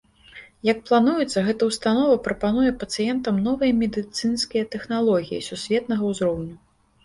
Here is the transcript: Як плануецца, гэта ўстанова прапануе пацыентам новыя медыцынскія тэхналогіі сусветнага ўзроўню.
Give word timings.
Як 0.69 0.77
плануецца, 0.87 1.43
гэта 1.49 1.67
ўстанова 1.69 2.15
прапануе 2.29 2.71
пацыентам 2.85 3.35
новыя 3.51 3.71
медыцынскія 3.85 4.63
тэхналогіі 4.73 5.47
сусветнага 5.53 6.03
ўзроўню. 6.15 6.55